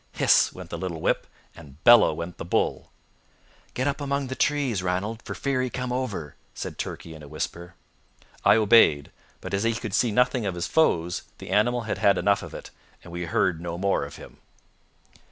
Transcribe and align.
Hiss 0.13 0.51
went 0.51 0.71
the 0.71 0.79
little 0.79 0.99
whip, 0.99 1.27
and 1.55 1.83
bellow 1.83 2.11
went 2.11 2.39
the 2.39 2.43
bull. 2.43 2.89
"Get 3.75 3.87
up 3.87 4.01
among 4.01 4.29
the 4.29 4.35
trees, 4.35 4.81
Ranald, 4.81 5.21
for 5.21 5.35
fear 5.35 5.61
he 5.61 5.69
come 5.69 5.91
over," 5.93 6.35
said 6.55 6.79
Turkey, 6.79 7.13
in 7.13 7.21
a 7.21 7.27
whisper. 7.27 7.75
I 8.43 8.55
obeyed. 8.55 9.11
But 9.41 9.53
as 9.53 9.61
he 9.61 9.75
could 9.75 9.93
see 9.93 10.09
nothing 10.11 10.43
of 10.47 10.55
his 10.55 10.65
foes, 10.65 11.21
the 11.37 11.51
animal 11.51 11.81
had 11.81 11.99
had 11.99 12.17
enough 12.17 12.41
of 12.41 12.55
it, 12.55 12.71
and 13.03 13.13
we 13.13 13.25
heard 13.25 13.61
no 13.61 13.77
more 13.77 14.03
of 14.03 14.15
him. 14.15 14.37